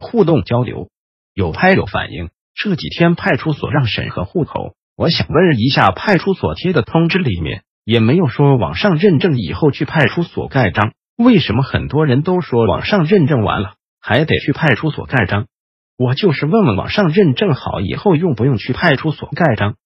[0.00, 0.88] 互动交流，
[1.34, 2.30] 有拍有反应。
[2.54, 15.46] 这几天派出所让审核户口，我想问一下，派出所贴的通知里面也没有说网上认证以后去派出所盖章，为什么很多人都说网上认证完了还得去派出所盖章？
[15.96, 19.76] 我就是问问网上认证好以后用不用去派出所盖章？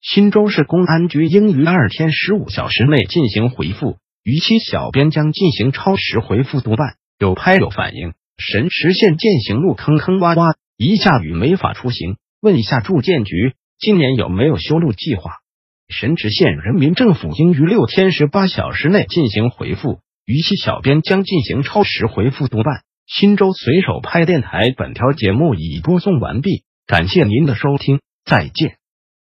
[0.00, 6.96] 新州市公安局应于二天十五小时内进行回复，逾期小编将进行超时回复督办。
[7.18, 8.14] 有拍有反应。
[8.36, 12.16] 神池县践行路坑坑洼洼，一下雨没法出行。
[12.40, 15.38] 问一下住建局，今年有没有修路计划？
[15.88, 22.82] 神池县人民政府应于六天十八小时内进行回复，逾期小编将进行超时回复督办。
[23.06, 28.76] 新州随手拍电台本条节目已播送完毕，感谢您的收听，再见。